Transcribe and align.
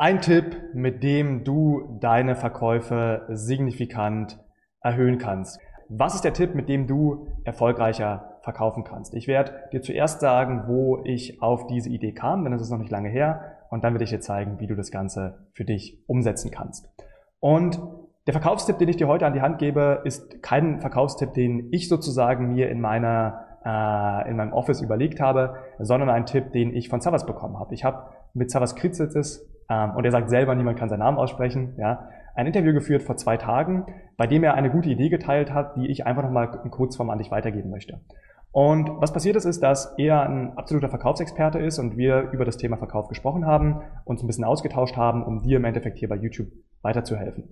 Ein 0.00 0.22
Tipp, 0.22 0.56
mit 0.72 1.02
dem 1.02 1.44
du 1.44 1.98
deine 2.00 2.34
Verkäufe 2.34 3.26
signifikant 3.28 4.42
erhöhen 4.80 5.18
kannst. 5.18 5.60
Was 5.90 6.14
ist 6.14 6.24
der 6.24 6.32
Tipp, 6.32 6.54
mit 6.54 6.70
dem 6.70 6.86
du 6.86 7.28
erfolgreicher 7.44 8.38
verkaufen 8.40 8.82
kannst? 8.82 9.12
Ich 9.12 9.28
werde 9.28 9.52
dir 9.74 9.82
zuerst 9.82 10.20
sagen, 10.20 10.64
wo 10.68 11.02
ich 11.04 11.42
auf 11.42 11.66
diese 11.66 11.90
Idee 11.90 12.14
kam, 12.14 12.44
denn 12.44 12.54
es 12.54 12.62
ist 12.62 12.70
noch 12.70 12.78
nicht 12.78 12.90
lange 12.90 13.10
her, 13.10 13.58
und 13.68 13.84
dann 13.84 13.92
werde 13.92 14.04
ich 14.04 14.10
dir 14.10 14.20
zeigen, 14.20 14.58
wie 14.58 14.66
du 14.66 14.74
das 14.74 14.90
Ganze 14.90 15.50
für 15.52 15.66
dich 15.66 16.02
umsetzen 16.06 16.50
kannst. 16.50 16.88
Und 17.38 17.78
der 18.26 18.32
Verkaufstipp, 18.32 18.78
den 18.78 18.88
ich 18.88 18.96
dir 18.96 19.06
heute 19.06 19.26
an 19.26 19.34
die 19.34 19.42
Hand 19.42 19.58
gebe, 19.58 20.00
ist 20.04 20.42
kein 20.42 20.80
Verkaufstipp, 20.80 21.34
den 21.34 21.68
ich 21.72 21.90
sozusagen 21.90 22.48
mir 22.54 22.70
in 22.70 22.80
meiner 22.80 23.49
äh, 23.64 24.30
in 24.30 24.36
meinem 24.36 24.52
Office 24.52 24.80
überlegt 24.80 25.20
habe, 25.20 25.56
sondern 25.78 26.10
ein 26.10 26.26
Tipp, 26.26 26.52
den 26.52 26.74
ich 26.74 26.88
von 26.88 27.00
Savas 27.00 27.26
bekommen 27.26 27.58
habe. 27.58 27.74
Ich 27.74 27.84
habe 27.84 28.08
mit 28.34 28.50
Savas 28.50 28.74
Kritzis 28.74 29.46
ähm, 29.68 29.92
und 29.96 30.04
er 30.04 30.10
sagt 30.10 30.30
selber, 30.30 30.54
niemand 30.54 30.78
kann 30.78 30.88
seinen 30.88 31.00
Namen 31.00 31.18
aussprechen, 31.18 31.74
ja, 31.78 32.08
ein 32.34 32.46
Interview 32.46 32.72
geführt 32.72 33.02
vor 33.02 33.16
zwei 33.16 33.36
Tagen, 33.36 33.86
bei 34.16 34.26
dem 34.26 34.44
er 34.44 34.54
eine 34.54 34.70
gute 34.70 34.88
Idee 34.88 35.08
geteilt 35.08 35.52
hat, 35.52 35.76
die 35.76 35.88
ich 35.88 36.06
einfach 36.06 36.22
nochmal 36.22 36.60
in 36.64 36.70
Kurzform 36.70 37.10
an 37.10 37.18
dich 37.18 37.30
weitergeben 37.30 37.70
möchte. 37.70 38.00
Und 38.52 38.90
was 39.00 39.12
passiert 39.12 39.36
ist, 39.36 39.44
ist, 39.44 39.62
dass 39.62 39.94
er 39.96 40.22
ein 40.22 40.56
absoluter 40.56 40.88
Verkaufsexperte 40.88 41.58
ist 41.58 41.78
und 41.78 41.96
wir 41.96 42.30
über 42.32 42.44
das 42.44 42.56
Thema 42.56 42.76
Verkauf 42.78 43.08
gesprochen 43.08 43.46
haben, 43.46 43.82
uns 44.04 44.22
ein 44.22 44.26
bisschen 44.26 44.44
ausgetauscht 44.44 44.96
haben, 44.96 45.22
um 45.24 45.42
dir 45.42 45.58
im 45.58 45.64
Endeffekt 45.64 45.98
hier 45.98 46.08
bei 46.08 46.16
YouTube 46.16 46.48
weiterzuhelfen. 46.82 47.50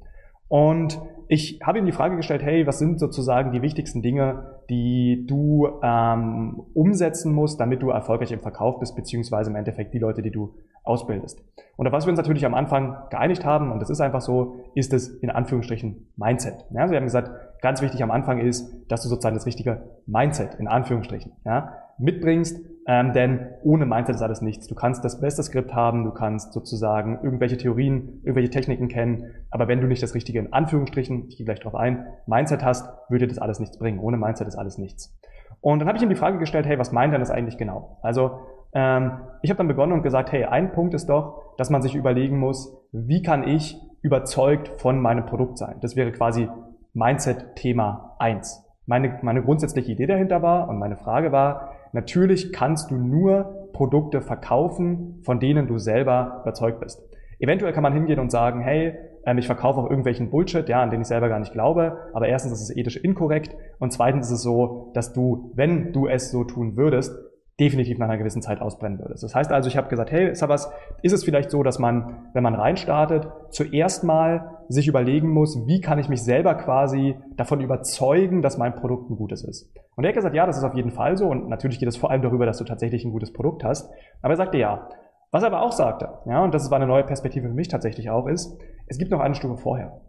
Und 0.48 1.00
ich 1.28 1.60
habe 1.62 1.78
ihm 1.78 1.84
die 1.84 1.92
Frage 1.92 2.16
gestellt, 2.16 2.42
hey, 2.42 2.66
was 2.66 2.78
sind 2.78 2.98
sozusagen 2.98 3.52
die 3.52 3.60
wichtigsten 3.60 4.00
Dinge, 4.00 4.62
die 4.70 5.26
du 5.26 5.68
ähm, 5.82 6.62
umsetzen 6.72 7.34
musst, 7.34 7.60
damit 7.60 7.82
du 7.82 7.90
erfolgreich 7.90 8.32
im 8.32 8.40
Verkauf 8.40 8.80
bist, 8.80 8.96
beziehungsweise 8.96 9.50
im 9.50 9.56
Endeffekt 9.56 9.92
die 9.92 9.98
Leute, 9.98 10.22
die 10.22 10.30
du 10.30 10.54
ausbildest. 10.84 11.44
Und 11.76 11.86
auf 11.86 11.92
was 11.92 12.06
wir 12.06 12.10
uns 12.10 12.16
natürlich 12.16 12.46
am 12.46 12.54
Anfang 12.54 12.96
geeinigt 13.10 13.44
haben, 13.44 13.70
und 13.70 13.80
das 13.80 13.90
ist 13.90 14.00
einfach 14.00 14.22
so, 14.22 14.56
ist 14.74 14.94
es 14.94 15.08
in 15.08 15.28
Anführungsstrichen 15.28 16.08
Mindset. 16.16 16.64
Ja, 16.70 16.80
also 16.80 16.92
wir 16.92 16.96
haben 16.98 17.04
gesagt, 17.04 17.30
ganz 17.60 17.82
wichtig 17.82 18.02
am 18.02 18.10
Anfang 18.10 18.38
ist, 18.38 18.90
dass 18.90 19.02
du 19.02 19.08
sozusagen 19.08 19.36
das 19.36 19.44
richtige 19.44 19.82
Mindset 20.06 20.54
in 20.54 20.66
Anführungsstrichen 20.66 21.32
ja, 21.44 21.74
mitbringst, 21.98 22.60
ähm, 22.86 23.12
denn 23.12 23.48
ohne 23.62 23.84
Mindset 23.84 24.16
ist 24.16 24.22
alles 24.22 24.40
nichts. 24.40 24.66
Du 24.66 24.74
kannst 24.74 25.04
das 25.04 25.20
beste 25.20 25.42
Skript 25.42 25.74
haben, 25.74 26.04
du 26.04 26.10
kannst 26.10 26.52
sozusagen 26.52 27.18
irgendwelche 27.22 27.58
Theorien, 27.58 28.20
irgendwelche 28.22 28.50
Techniken 28.50 28.88
kennen, 28.88 29.26
aber 29.50 29.68
wenn 29.68 29.80
du 29.80 29.86
nicht 29.86 30.02
das 30.02 30.14
richtige, 30.14 30.38
in 30.38 30.52
Anführungsstrichen, 30.52 31.26
ich 31.28 31.36
gehe 31.36 31.44
gleich 31.44 31.60
drauf 31.60 31.74
ein, 31.74 32.06
Mindset 32.26 32.64
hast, 32.64 32.88
würde 33.10 33.26
das 33.26 33.38
alles 33.38 33.60
nichts 33.60 33.78
bringen. 33.78 33.98
Ohne 33.98 34.16
Mindset 34.16 34.48
ist 34.48 34.56
alles 34.56 34.78
nichts. 34.78 35.14
Und 35.60 35.80
dann 35.80 35.88
habe 35.88 35.98
ich 35.98 36.02
ihm 36.02 36.08
die 36.08 36.14
Frage 36.14 36.38
gestellt, 36.38 36.66
hey, 36.66 36.78
was 36.78 36.92
meint 36.92 37.12
denn 37.12 37.20
das 37.20 37.30
eigentlich 37.30 37.58
genau? 37.58 37.98
Also 38.02 38.40
ähm, 38.72 39.12
ich 39.42 39.50
habe 39.50 39.58
dann 39.58 39.68
begonnen 39.68 39.92
und 39.92 40.02
gesagt, 40.02 40.32
hey, 40.32 40.44
ein 40.44 40.72
Punkt 40.72 40.94
ist 40.94 41.08
doch, 41.08 41.56
dass 41.56 41.70
man 41.70 41.82
sich 41.82 41.94
überlegen 41.94 42.38
muss, 42.38 42.74
wie 42.92 43.22
kann 43.22 43.46
ich 43.46 43.76
überzeugt 44.02 44.80
von 44.80 45.00
meinem 45.00 45.26
Produkt 45.26 45.58
sein? 45.58 45.76
Das 45.80 45.96
wäre 45.96 46.12
quasi 46.12 46.48
Mindset 46.94 47.56
Thema 47.56 48.16
eins. 48.18 48.64
Meine, 48.86 49.18
meine 49.22 49.42
grundsätzliche 49.42 49.92
Idee 49.92 50.06
dahinter 50.06 50.40
war 50.40 50.68
und 50.68 50.78
meine 50.78 50.96
Frage 50.96 51.32
war, 51.32 51.67
Natürlich 51.92 52.52
kannst 52.52 52.90
du 52.90 52.96
nur 52.96 53.70
Produkte 53.72 54.20
verkaufen, 54.20 55.20
von 55.22 55.40
denen 55.40 55.66
du 55.66 55.78
selber 55.78 56.40
überzeugt 56.42 56.80
bist. 56.80 57.02
Eventuell 57.38 57.72
kann 57.72 57.82
man 57.82 57.92
hingehen 57.92 58.18
und 58.18 58.30
sagen, 58.30 58.60
hey, 58.60 58.94
ähm, 59.24 59.38
ich 59.38 59.46
verkaufe 59.46 59.78
auch 59.78 59.88
irgendwelchen 59.88 60.30
Bullshit, 60.30 60.68
ja, 60.68 60.82
an 60.82 60.90
den 60.90 61.02
ich 61.02 61.06
selber 61.06 61.28
gar 61.28 61.38
nicht 61.38 61.52
glaube. 61.52 61.98
Aber 62.12 62.26
erstens 62.26 62.52
ist 62.54 62.62
es 62.62 62.76
ethisch 62.76 62.96
inkorrekt 62.96 63.54
und 63.78 63.92
zweitens 63.92 64.26
ist 64.26 64.38
es 64.38 64.42
so, 64.42 64.90
dass 64.94 65.12
du, 65.12 65.52
wenn 65.54 65.92
du 65.92 66.08
es 66.08 66.30
so 66.30 66.44
tun 66.44 66.76
würdest, 66.76 67.14
definitiv 67.60 67.98
nach 67.98 68.06
einer 68.06 68.18
gewissen 68.18 68.40
Zeit 68.40 68.60
ausbrennen 68.60 68.98
würdest. 69.00 69.24
Das 69.24 69.34
heißt 69.34 69.50
also, 69.50 69.68
ich 69.68 69.76
habe 69.76 69.88
gesagt, 69.88 70.12
hey, 70.12 70.34
Sabas, 70.34 70.70
ist 71.02 71.12
es 71.12 71.24
vielleicht 71.24 71.50
so, 71.50 71.62
dass 71.62 71.78
man, 71.78 72.28
wenn 72.32 72.42
man 72.44 72.54
reinstartet, 72.54 73.28
zuerst 73.50 74.04
mal 74.04 74.58
sich 74.68 74.86
überlegen 74.86 75.30
muss, 75.30 75.66
wie 75.66 75.80
kann 75.80 75.98
ich 75.98 76.08
mich 76.08 76.22
selber 76.22 76.54
quasi 76.54 77.16
davon 77.36 77.60
überzeugen, 77.60 78.42
dass 78.42 78.58
mein 78.58 78.76
Produkt 78.76 79.10
ein 79.10 79.16
gutes 79.16 79.42
ist. 79.42 79.72
Und 79.96 80.04
er 80.04 80.08
hat 80.08 80.14
gesagt, 80.14 80.36
ja, 80.36 80.46
das 80.46 80.58
ist 80.58 80.64
auf 80.64 80.74
jeden 80.74 80.92
Fall 80.92 81.16
so 81.16 81.26
und 81.26 81.48
natürlich 81.48 81.80
geht 81.80 81.88
es 81.88 81.96
vor 81.96 82.10
allem 82.10 82.22
darüber, 82.22 82.46
dass 82.46 82.58
du 82.58 82.64
tatsächlich 82.64 83.04
ein 83.04 83.10
gutes 83.10 83.32
Produkt 83.32 83.64
hast. 83.64 83.90
Aber 84.22 84.34
er 84.34 84.36
sagte 84.36 84.58
ja. 84.58 84.88
Was 85.30 85.42
er 85.42 85.48
aber 85.48 85.60
auch 85.60 85.72
sagte, 85.72 86.08
ja, 86.24 86.42
und 86.42 86.54
das 86.54 86.70
war 86.70 86.76
eine 86.76 86.86
neue 86.86 87.04
Perspektive 87.04 87.48
für 87.48 87.54
mich 87.54 87.68
tatsächlich 87.68 88.08
auch, 88.08 88.26
ist, 88.28 88.58
es 88.86 88.96
gibt 88.96 89.10
noch 89.10 89.20
eine 89.20 89.34
Stufe 89.34 89.58
vorher. 89.58 90.00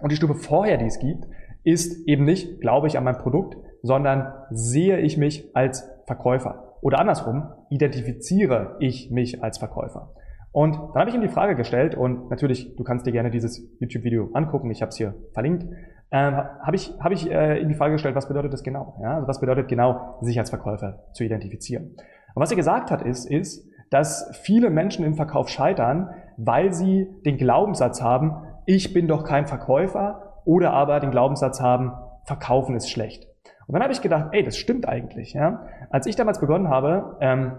Und 0.00 0.10
die 0.10 0.16
Stufe 0.16 0.34
vorher, 0.34 0.76
die 0.76 0.86
es 0.86 0.98
gibt, 0.98 1.26
ist 1.62 2.08
eben 2.08 2.24
nicht, 2.24 2.60
glaube 2.60 2.88
ich 2.88 2.98
an 2.98 3.04
mein 3.04 3.18
Produkt, 3.18 3.56
sondern 3.82 4.32
sehe 4.50 4.98
ich 4.98 5.18
mich 5.18 5.54
als 5.54 5.88
Verkäufer. 6.06 6.69
Oder 6.80 6.98
andersrum, 6.98 7.52
identifiziere 7.68 8.76
ich 8.78 9.10
mich 9.10 9.42
als 9.42 9.58
Verkäufer? 9.58 10.12
Und 10.52 10.74
dann 10.74 11.00
habe 11.00 11.10
ich 11.10 11.14
ihm 11.14 11.22
die 11.22 11.28
Frage 11.28 11.54
gestellt 11.54 11.94
und 11.94 12.28
natürlich, 12.28 12.74
du 12.74 12.82
kannst 12.82 13.06
dir 13.06 13.12
gerne 13.12 13.30
dieses 13.30 13.62
YouTube-Video 13.78 14.30
angucken, 14.32 14.70
ich 14.70 14.82
habe 14.82 14.88
es 14.88 14.96
hier 14.96 15.14
verlinkt, 15.32 15.64
ähm, 16.10 16.34
habe 16.34 16.74
ich, 16.74 16.92
hab 16.98 17.12
ich 17.12 17.30
äh, 17.30 17.60
ihm 17.60 17.68
die 17.68 17.74
Frage 17.74 17.92
gestellt, 17.92 18.16
was 18.16 18.26
bedeutet 18.26 18.52
das 18.52 18.64
genau? 18.64 18.98
Ja? 19.00 19.14
Also 19.14 19.28
was 19.28 19.40
bedeutet 19.40 19.68
genau, 19.68 20.18
sich 20.22 20.38
als 20.40 20.50
Verkäufer 20.50 21.04
zu 21.12 21.22
identifizieren? 21.22 21.94
Und 22.34 22.42
was 22.42 22.50
er 22.50 22.56
gesagt 22.56 22.90
hat, 22.90 23.02
ist, 23.02 23.30
ist, 23.30 23.68
dass 23.90 24.36
viele 24.42 24.70
Menschen 24.70 25.04
im 25.04 25.14
Verkauf 25.14 25.48
scheitern, 25.48 26.10
weil 26.36 26.72
sie 26.72 27.08
den 27.24 27.36
Glaubenssatz 27.36 28.02
haben, 28.02 28.42
ich 28.66 28.92
bin 28.92 29.06
doch 29.06 29.24
kein 29.24 29.46
Verkäufer 29.46 30.40
oder 30.44 30.72
aber 30.72 30.98
den 30.98 31.10
Glaubenssatz 31.10 31.60
haben, 31.60 31.92
Verkaufen 32.24 32.76
ist 32.76 32.90
schlecht. 32.90 33.29
Und 33.70 33.74
dann 33.74 33.84
habe 33.84 33.92
ich 33.92 34.02
gedacht, 34.02 34.30
ey, 34.32 34.42
das 34.42 34.56
stimmt 34.56 34.88
eigentlich. 34.88 35.32
Ja? 35.32 35.64
Als 35.90 36.04
ich 36.06 36.16
damals 36.16 36.40
begonnen 36.40 36.68
habe, 36.68 37.16
ähm, 37.20 37.52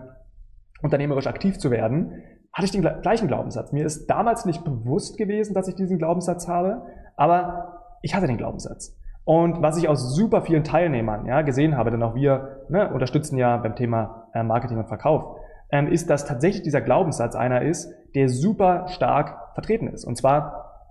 unternehmerisch 0.82 1.26
aktiv 1.26 1.58
zu 1.58 1.72
werden, 1.72 2.22
hatte 2.52 2.66
ich 2.66 2.72
den 2.72 2.82
gleichen 2.82 3.30
Glaubenssatz. 3.30 3.72
Mir 3.72 3.86
ist 3.86 4.08
damals 4.08 4.46
nicht 4.46 4.66
bewusst 4.66 5.18
gewesen, 5.18 5.54
dass 5.54 5.70
ich 5.70 5.76
diesen 5.76 6.00
Glaubenssatz 6.00 6.50
habe, 6.50 6.82
aber 7.16 7.96
ich 8.02 8.14
hatte 8.14 8.28
den 8.28 8.36
Glaubenssatz. 8.36 9.00
Und 9.24 9.62
was 9.62 9.78
ich 9.78 9.88
aus 9.88 10.14
super 10.14 10.42
vielen 10.42 10.66
Teilnehmern 10.66 11.28
ja, 11.28 11.44
gesehen 11.44 11.78
habe, 11.78 11.92
denn 11.92 12.04
auch 12.04 12.14
wir 12.14 12.66
ne, 12.68 12.92
unterstützen 12.92 13.38
ja 13.38 13.56
beim 13.56 13.78
Thema 13.78 14.28
äh, 14.34 14.44
Marketing 14.44 14.80
und 14.80 14.90
Verkauf, 14.90 15.38
ähm, 15.72 15.88
ist, 15.88 16.10
dass 16.10 16.26
tatsächlich 16.26 16.64
dieser 16.64 16.82
Glaubenssatz 16.82 17.36
einer 17.36 17.62
ist, 17.62 17.90
der 18.16 18.28
super 18.28 18.90
stark 18.90 19.54
vertreten 19.54 19.88
ist. 19.88 20.04
Und 20.04 20.18
zwar, 20.18 20.90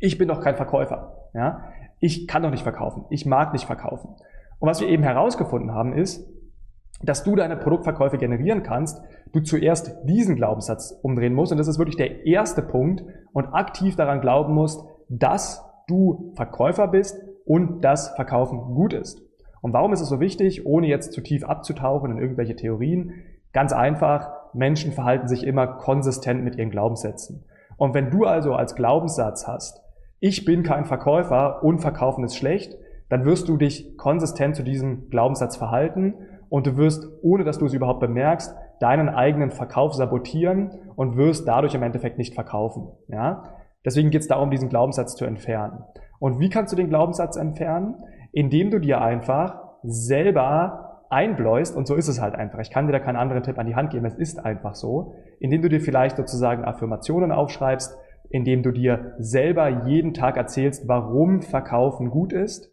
ich 0.00 0.16
bin 0.16 0.28
doch 0.28 0.40
kein 0.40 0.56
Verkäufer. 0.56 1.28
Ja? 1.34 1.64
Ich 2.00 2.26
kann 2.26 2.42
doch 2.42 2.50
nicht 2.50 2.62
verkaufen. 2.62 3.04
Ich 3.10 3.26
mag 3.26 3.52
nicht 3.52 3.66
verkaufen. 3.66 4.16
Und 4.62 4.68
was 4.68 4.80
wir 4.80 4.86
eben 4.86 5.02
herausgefunden 5.02 5.74
haben, 5.74 5.92
ist, 5.92 6.24
dass 7.02 7.24
du 7.24 7.34
deine 7.34 7.56
Produktverkäufe 7.56 8.16
generieren 8.16 8.62
kannst, 8.62 9.02
du 9.32 9.40
zuerst 9.40 9.92
diesen 10.04 10.36
Glaubenssatz 10.36 10.96
umdrehen 11.02 11.34
musst. 11.34 11.50
Und 11.50 11.58
das 11.58 11.66
ist 11.66 11.80
wirklich 11.80 11.96
der 11.96 12.26
erste 12.26 12.62
Punkt 12.62 13.02
und 13.32 13.46
aktiv 13.46 13.96
daran 13.96 14.20
glauben 14.20 14.54
musst, 14.54 14.84
dass 15.08 15.68
du 15.88 16.32
Verkäufer 16.36 16.86
bist 16.86 17.20
und 17.44 17.80
dass 17.80 18.10
Verkaufen 18.10 18.60
gut 18.76 18.92
ist. 18.92 19.20
Und 19.62 19.72
warum 19.72 19.92
ist 19.92 20.00
es 20.00 20.08
so 20.08 20.20
wichtig, 20.20 20.64
ohne 20.64 20.86
jetzt 20.86 21.12
zu 21.12 21.22
tief 21.22 21.42
abzutauchen 21.42 22.12
in 22.12 22.18
irgendwelche 22.18 22.54
Theorien? 22.54 23.14
Ganz 23.52 23.72
einfach, 23.72 24.30
Menschen 24.54 24.92
verhalten 24.92 25.26
sich 25.26 25.44
immer 25.44 25.66
konsistent 25.66 26.44
mit 26.44 26.54
ihren 26.54 26.70
Glaubenssätzen. 26.70 27.46
Und 27.78 27.94
wenn 27.94 28.12
du 28.12 28.26
also 28.26 28.54
als 28.54 28.76
Glaubenssatz 28.76 29.48
hast, 29.48 29.82
ich 30.20 30.44
bin 30.44 30.62
kein 30.62 30.84
Verkäufer 30.84 31.64
und 31.64 31.80
Verkaufen 31.80 32.22
ist 32.22 32.36
schlecht, 32.36 32.76
dann 33.12 33.26
wirst 33.26 33.46
du 33.50 33.58
dich 33.58 33.98
konsistent 33.98 34.56
zu 34.56 34.62
diesem 34.62 35.10
Glaubenssatz 35.10 35.58
verhalten 35.58 36.14
und 36.48 36.66
du 36.66 36.78
wirst, 36.78 37.06
ohne 37.20 37.44
dass 37.44 37.58
du 37.58 37.66
es 37.66 37.74
überhaupt 37.74 38.00
bemerkst, 38.00 38.56
deinen 38.80 39.10
eigenen 39.10 39.50
Verkauf 39.50 39.92
sabotieren 39.92 40.70
und 40.96 41.18
wirst 41.18 41.46
dadurch 41.46 41.74
im 41.74 41.82
Endeffekt 41.82 42.16
nicht 42.16 42.32
verkaufen. 42.32 42.88
Ja? 43.08 43.42
Deswegen 43.84 44.08
geht 44.08 44.22
es 44.22 44.28
darum, 44.28 44.50
diesen 44.50 44.70
Glaubenssatz 44.70 45.14
zu 45.14 45.26
entfernen. 45.26 45.84
Und 46.20 46.40
wie 46.40 46.48
kannst 46.48 46.72
du 46.72 46.76
den 46.76 46.88
Glaubenssatz 46.88 47.36
entfernen? 47.36 47.96
Indem 48.32 48.70
du 48.70 48.78
dir 48.78 49.02
einfach 49.02 49.60
selber 49.82 51.02
einbläust, 51.10 51.76
und 51.76 51.86
so 51.86 51.96
ist 51.96 52.08
es 52.08 52.18
halt 52.18 52.34
einfach. 52.34 52.60
Ich 52.60 52.70
kann 52.70 52.86
dir 52.86 52.92
da 52.92 52.98
keinen 52.98 53.16
anderen 53.16 53.42
Tipp 53.42 53.58
an 53.58 53.66
die 53.66 53.74
Hand 53.74 53.90
geben, 53.90 54.06
es 54.06 54.14
ist 54.14 54.42
einfach 54.42 54.74
so, 54.74 55.12
indem 55.38 55.60
du 55.60 55.68
dir 55.68 55.82
vielleicht 55.82 56.16
sozusagen 56.16 56.64
Affirmationen 56.64 57.30
aufschreibst, 57.30 57.94
indem 58.30 58.62
du 58.62 58.70
dir 58.70 59.12
selber 59.18 59.68
jeden 59.86 60.14
Tag 60.14 60.38
erzählst, 60.38 60.88
warum 60.88 61.42
Verkaufen 61.42 62.08
gut 62.08 62.32
ist 62.32 62.71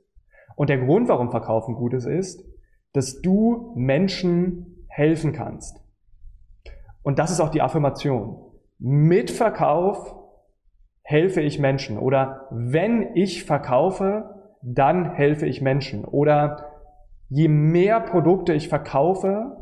und 0.59 0.69
der 0.69 0.79
Grund, 0.79 1.07
warum 1.07 1.31
Verkaufen 1.31 1.73
gut 1.73 1.93
ist, 1.93 2.05
ist, 2.05 2.43
dass 2.91 3.21
du 3.21 3.71
Menschen 3.77 4.83
helfen 4.89 5.31
kannst. 5.31 5.81
Und 7.01 7.17
das 7.17 7.31
ist 7.31 7.39
auch 7.39 7.47
die 7.47 7.61
Affirmation. 7.61 8.35
Mit 8.77 9.31
Verkauf 9.31 10.17
helfe 11.01 11.39
ich 11.39 11.59
Menschen. 11.59 11.97
Oder 11.97 12.49
wenn 12.51 13.15
ich 13.15 13.45
verkaufe, 13.45 14.35
dann 14.61 15.13
helfe 15.13 15.45
ich 15.45 15.61
Menschen. 15.61 16.03
Oder 16.03 16.65
je 17.29 17.47
mehr 17.47 18.01
Produkte 18.01 18.53
ich 18.53 18.67
verkaufe, 18.67 19.55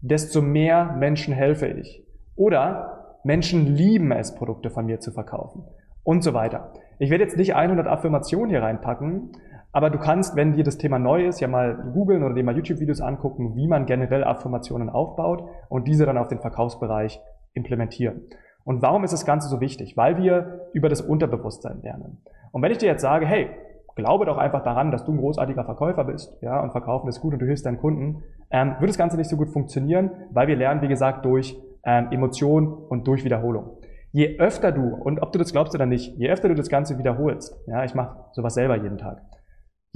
desto 0.00 0.42
mehr 0.42 0.94
Menschen 0.96 1.34
helfe 1.34 1.66
ich. 1.66 2.06
Oder 2.36 3.18
Menschen 3.24 3.66
lieben 3.66 4.12
es, 4.12 4.36
Produkte 4.36 4.70
von 4.70 4.86
mir 4.86 5.00
zu 5.00 5.10
verkaufen. 5.10 5.64
Und 6.04 6.22
so 6.22 6.34
weiter. 6.34 6.72
Ich 7.00 7.10
werde 7.10 7.24
jetzt 7.24 7.36
nicht 7.36 7.56
100 7.56 7.88
Affirmationen 7.88 8.50
hier 8.50 8.62
reinpacken, 8.62 9.32
aber 9.72 9.90
du 9.90 9.98
kannst, 9.98 10.36
wenn 10.36 10.54
dir 10.54 10.64
das 10.64 10.78
Thema 10.78 10.98
neu 10.98 11.26
ist, 11.26 11.40
ja 11.40 11.48
mal 11.48 11.90
googeln 11.92 12.22
oder 12.22 12.34
dir 12.34 12.44
mal 12.44 12.56
YouTube-Videos 12.56 13.00
angucken, 13.00 13.56
wie 13.56 13.68
man 13.68 13.86
generell 13.86 14.24
Affirmationen 14.24 14.88
aufbaut 14.88 15.48
und 15.68 15.86
diese 15.86 16.06
dann 16.06 16.18
auf 16.18 16.28
den 16.28 16.40
Verkaufsbereich 16.40 17.20
implementieren. 17.54 18.22
Und 18.64 18.82
warum 18.82 19.04
ist 19.04 19.12
das 19.12 19.24
Ganze 19.24 19.48
so 19.48 19.60
wichtig? 19.60 19.96
Weil 19.96 20.16
wir 20.16 20.68
über 20.72 20.88
das 20.88 21.00
Unterbewusstsein 21.00 21.82
lernen. 21.82 22.22
Und 22.52 22.62
wenn 22.62 22.72
ich 22.72 22.78
dir 22.78 22.86
jetzt 22.86 23.02
sage, 23.02 23.26
hey, 23.26 23.48
glaube 23.96 24.26
doch 24.26 24.36
einfach 24.36 24.62
daran, 24.62 24.92
dass 24.92 25.04
du 25.04 25.12
ein 25.12 25.18
großartiger 25.18 25.64
Verkäufer 25.64 26.04
bist, 26.04 26.36
ja, 26.42 26.60
und 26.60 26.70
verkaufen 26.70 27.08
ist 27.08 27.20
gut 27.20 27.32
und 27.32 27.40
du 27.40 27.46
hilfst 27.46 27.66
deinen 27.66 27.78
Kunden, 27.78 28.22
ähm, 28.50 28.76
wird 28.78 28.90
das 28.90 28.98
Ganze 28.98 29.16
nicht 29.16 29.28
so 29.28 29.36
gut 29.36 29.50
funktionieren, 29.50 30.10
weil 30.30 30.46
wir 30.46 30.56
lernen, 30.56 30.82
wie 30.82 30.88
gesagt, 30.88 31.24
durch 31.24 31.56
ähm, 31.84 32.08
Emotion 32.10 32.72
und 32.72 33.06
durch 33.08 33.24
Wiederholung. 33.24 33.78
Je 34.12 34.38
öfter 34.38 34.70
du, 34.70 34.94
und 34.94 35.20
ob 35.22 35.32
du 35.32 35.38
das 35.38 35.52
glaubst 35.52 35.74
oder 35.74 35.86
nicht, 35.86 36.14
je 36.16 36.28
öfter 36.28 36.48
du 36.48 36.54
das 36.54 36.68
Ganze 36.68 36.98
wiederholst, 36.98 37.56
ja, 37.66 37.84
ich 37.84 37.94
mache 37.94 38.16
sowas 38.32 38.54
selber 38.54 38.76
jeden 38.76 38.98
Tag, 38.98 39.22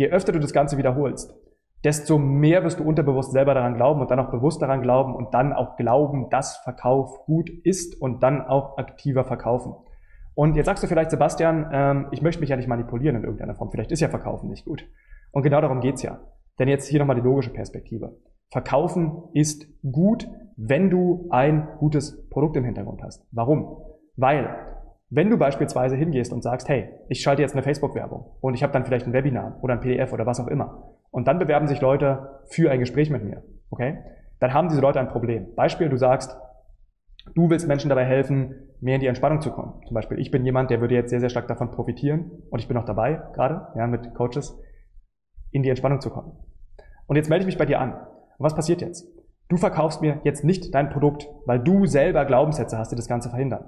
je 0.00 0.08
öfter 0.08 0.32
du 0.32 0.38
das 0.38 0.54
Ganze 0.54 0.78
wiederholst, 0.78 1.38
desto 1.84 2.16
mehr 2.16 2.64
wirst 2.64 2.80
du 2.80 2.84
unterbewusst 2.84 3.32
selber 3.32 3.52
daran 3.52 3.74
glauben 3.74 4.00
und 4.00 4.10
dann 4.10 4.18
auch 4.18 4.30
bewusst 4.30 4.62
daran 4.62 4.80
glauben 4.80 5.14
und 5.14 5.34
dann 5.34 5.52
auch 5.52 5.76
glauben, 5.76 6.30
dass 6.30 6.56
Verkauf 6.64 7.26
gut 7.26 7.50
ist 7.64 8.00
und 8.00 8.22
dann 8.22 8.40
auch 8.40 8.78
aktiver 8.78 9.24
verkaufen. 9.24 9.74
Und 10.34 10.56
jetzt 10.56 10.64
sagst 10.64 10.82
du 10.82 10.88
vielleicht, 10.88 11.10
Sebastian, 11.10 11.68
ähm, 11.70 12.06
ich 12.12 12.22
möchte 12.22 12.40
mich 12.40 12.48
ja 12.48 12.56
nicht 12.56 12.66
manipulieren 12.66 13.16
in 13.16 13.24
irgendeiner 13.24 13.54
Form. 13.54 13.70
Vielleicht 13.70 13.92
ist 13.92 14.00
ja 14.00 14.08
Verkaufen 14.08 14.48
nicht 14.48 14.64
gut. 14.64 14.86
Und 15.32 15.42
genau 15.42 15.60
darum 15.60 15.80
geht's 15.80 16.02
ja. 16.02 16.20
Denn 16.58 16.68
jetzt 16.68 16.88
hier 16.88 16.98
nochmal 16.98 17.16
die 17.16 17.22
logische 17.22 17.52
Perspektive. 17.52 18.16
Verkaufen 18.50 19.24
ist 19.34 19.66
gut, 19.82 20.26
wenn 20.56 20.88
du 20.88 21.26
ein 21.28 21.68
gutes 21.78 22.26
Produkt 22.30 22.56
im 22.56 22.64
Hintergrund 22.64 23.02
hast. 23.02 23.26
Warum? 23.32 23.82
Weil, 24.16 24.69
wenn 25.10 25.28
du 25.28 25.36
beispielsweise 25.36 25.96
hingehst 25.96 26.32
und 26.32 26.42
sagst, 26.42 26.68
hey, 26.68 26.88
ich 27.08 27.20
schalte 27.20 27.42
jetzt 27.42 27.52
eine 27.52 27.62
Facebook-Werbung 27.62 28.26
und 28.40 28.54
ich 28.54 28.62
habe 28.62 28.72
dann 28.72 28.84
vielleicht 28.84 29.06
ein 29.06 29.12
Webinar 29.12 29.58
oder 29.60 29.74
ein 29.74 29.80
PDF 29.80 30.12
oder 30.12 30.24
was 30.24 30.40
auch 30.40 30.46
immer 30.46 30.94
und 31.10 31.26
dann 31.26 31.38
bewerben 31.38 31.66
sich 31.66 31.80
Leute 31.80 32.40
für 32.46 32.70
ein 32.70 32.78
Gespräch 32.78 33.10
mit 33.10 33.24
mir, 33.24 33.42
okay? 33.70 33.98
Dann 34.38 34.54
haben 34.54 34.68
diese 34.68 34.80
Leute 34.80 35.00
ein 35.00 35.08
Problem. 35.08 35.54
Beispiel, 35.54 35.88
du 35.88 35.96
sagst, 35.96 36.36
du 37.34 37.50
willst 37.50 37.68
Menschen 37.68 37.88
dabei 37.88 38.04
helfen, 38.04 38.54
mehr 38.80 38.94
in 38.94 39.00
die 39.00 39.08
Entspannung 39.08 39.40
zu 39.40 39.50
kommen. 39.50 39.82
Zum 39.86 39.94
Beispiel, 39.94 40.18
ich 40.18 40.30
bin 40.30 40.44
jemand, 40.44 40.70
der 40.70 40.80
würde 40.80 40.94
jetzt 40.94 41.10
sehr, 41.10 41.20
sehr 41.20 41.28
stark 41.28 41.48
davon 41.48 41.70
profitieren 41.70 42.30
und 42.50 42.60
ich 42.60 42.68
bin 42.68 42.76
auch 42.76 42.84
dabei 42.84 43.20
gerade, 43.34 43.66
ja, 43.76 43.86
mit 43.86 44.14
Coaches, 44.14 44.58
in 45.50 45.62
die 45.62 45.68
Entspannung 45.68 46.00
zu 46.00 46.10
kommen. 46.10 46.32
Und 47.06 47.16
jetzt 47.16 47.28
melde 47.28 47.42
ich 47.42 47.46
mich 47.46 47.58
bei 47.58 47.66
dir 47.66 47.80
an. 47.80 47.92
Und 47.92 48.38
was 48.38 48.54
passiert 48.54 48.80
jetzt? 48.80 49.06
Du 49.48 49.56
verkaufst 49.56 50.00
mir 50.00 50.20
jetzt 50.22 50.44
nicht 50.44 50.72
dein 50.74 50.90
Produkt, 50.90 51.28
weil 51.44 51.58
du 51.58 51.84
selber 51.84 52.24
Glaubenssätze 52.24 52.78
hast, 52.78 52.92
die 52.92 52.96
das 52.96 53.08
Ganze 53.08 53.30
verhindern. 53.30 53.64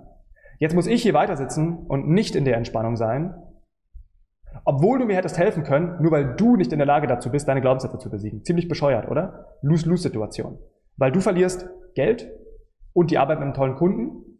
Jetzt 0.62 0.76
muss 0.76 0.87
ich 0.87 1.03
hier 1.03 1.12
weiter 1.12 1.37
sitzen 1.37 1.76
und 1.88 2.06
nicht 2.06 2.37
in 2.37 2.44
der 2.44 2.56
Entspannung 2.56 2.94
sein, 2.94 3.35
obwohl 4.64 5.00
du 5.00 5.06
mir 5.06 5.17
hättest 5.17 5.37
helfen 5.37 5.64
können, 5.64 6.00
nur 6.00 6.12
weil 6.12 6.37
du 6.37 6.55
nicht 6.55 6.73
in 6.73 6.79
der 6.79 6.87
Lage 6.87 7.09
dazu 7.09 7.32
bist, 7.32 7.49
deine 7.49 7.61
Glaubenssätze 7.61 7.99
zu 7.99 8.09
besiegen. 8.11 8.44
Ziemlich 8.44 8.69
bescheuert, 8.69 9.11
oder? 9.11 9.56
Lose-Lose-Situation. 9.62 10.61
Weil 10.97 11.11
du 11.11 11.19
verlierst 11.19 11.69
Geld 11.97 12.31
und 12.93 13.11
die 13.11 13.19
Arbeit 13.19 13.41
mit 13.41 13.47
einem 13.47 13.55
tollen 13.55 13.75
Kunden. 13.75 14.38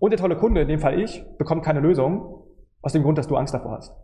Und 0.00 0.10
der 0.10 0.18
tolle 0.18 0.36
Kunde, 0.36 0.62
in 0.62 0.66
dem 0.66 0.80
Fall 0.80 0.98
ich, 0.98 1.24
bekommt 1.38 1.64
keine 1.64 1.78
Lösung, 1.78 2.42
aus 2.82 2.92
dem 2.92 3.04
Grund, 3.04 3.16
dass 3.16 3.28
du 3.28 3.36
Angst 3.36 3.54
davor 3.54 3.76
hast. 3.76 3.94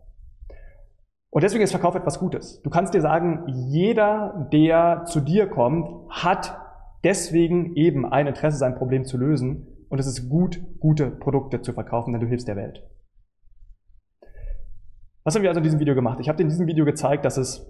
Und 1.31 1.43
deswegen 1.43 1.65
ist 1.65 1.73
Verkauf 1.73 1.97
etwas 1.97 2.21
Gutes. 2.21 2.62
Du 2.62 2.71
kannst 2.71 2.95
dir 2.95 3.01
sagen, 3.01 3.47
jeder, 3.49 4.49
der 4.53 5.07
zu 5.07 5.19
dir 5.19 5.49
kommt, 5.49 6.09
hat 6.09 6.57
deswegen 7.03 7.75
eben 7.75 8.07
ein 8.07 8.29
Interesse, 8.29 8.59
sein 8.59 8.77
Problem 8.77 9.05
zu 9.05 9.19
lösen. 9.19 9.70
Und 9.91 9.99
es 9.99 10.07
ist 10.07 10.29
gut, 10.29 10.63
gute 10.79 11.11
Produkte 11.11 11.61
zu 11.61 11.73
verkaufen, 11.73 12.13
denn 12.13 12.21
du 12.21 12.29
hilfst 12.29 12.49
der 12.49 12.57
Welt. 12.57 12.89
Was 15.25 15.35
haben 15.35 15.43
wir 15.43 15.51
also 15.51 15.59
in 15.59 15.65
diesem 15.65 15.81
Video 15.81 15.95
gemacht? 15.95 16.21
Ich 16.21 16.29
habe 16.29 16.37
dir 16.37 16.45
in 16.45 16.49
diesem 16.49 16.69
Video 16.69 16.85
gezeigt, 16.85 17.25
dass 17.25 17.37
es 17.37 17.69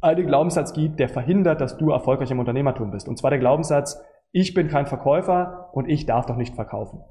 einen 0.00 0.26
Glaubenssatz 0.26 0.72
gibt, 0.72 0.98
der 0.98 1.10
verhindert, 1.10 1.60
dass 1.60 1.76
du 1.76 1.90
erfolgreich 1.90 2.30
im 2.30 2.38
Unternehmertum 2.38 2.90
bist. 2.90 3.06
Und 3.06 3.18
zwar 3.18 3.30
der 3.30 3.38
Glaubenssatz, 3.38 4.02
ich 4.32 4.54
bin 4.54 4.68
kein 4.68 4.86
Verkäufer 4.86 5.68
und 5.72 5.88
ich 5.88 6.06
darf 6.06 6.24
doch 6.24 6.36
nicht 6.36 6.54
verkaufen. 6.54 7.02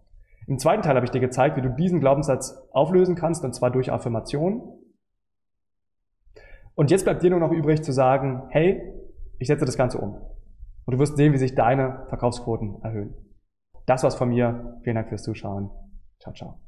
Im 0.48 0.58
zweiten 0.58 0.82
Teil 0.82 0.96
habe 0.96 1.06
ich 1.06 1.12
dir 1.12 1.22
gezeigt, 1.22 1.56
wie 1.56 1.62
du 1.62 1.70
diesen 1.70 2.00
Glaubenssatz 2.00 2.68
auflösen 2.72 3.14
kannst, 3.14 3.46
und 3.46 3.54
zwar 3.54 3.70
durch 3.70 3.92
Affirmation. 3.92 4.80
Und 6.74 6.90
jetzt 6.90 7.04
bleibt 7.04 7.22
dir 7.22 7.30
nur 7.30 7.40
noch 7.40 7.52
übrig 7.52 7.84
zu 7.84 7.92
sagen, 7.92 8.48
hey, 8.50 8.82
ich 9.38 9.48
setze 9.48 9.66
das 9.66 9.78
Ganze 9.78 10.00
um. 10.00 10.16
Und 10.86 10.94
du 10.94 10.98
wirst 10.98 11.18
sehen, 11.18 11.34
wie 11.34 11.38
sich 11.38 11.54
deine 11.54 12.08
Verkaufsquoten 12.10 12.82
erhöhen. 12.82 13.29
Das 13.90 14.04
war's 14.04 14.14
von 14.14 14.30
mir. 14.30 14.78
Vielen 14.84 14.98
Dank 14.98 15.10
fürs 15.10 15.24
Zuschauen. 15.24 15.72
Ciao, 16.20 16.32
ciao. 16.36 16.60